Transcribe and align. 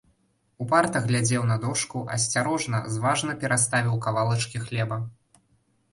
Упарта 0.63 1.01
глядзеў 1.09 1.43
на 1.51 1.57
дошку, 1.67 2.01
асцярожна, 2.17 2.81
зважна 2.97 3.37
пераставіў 3.45 4.03
кавалачкі 4.07 4.57
хлеба. 4.69 5.03